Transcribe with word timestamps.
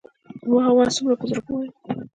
واه 0.53 0.71
واه 0.75 0.89
څومره 0.95 1.15
په 1.19 1.25
زړه 1.29 1.41
پوري. 1.47 1.69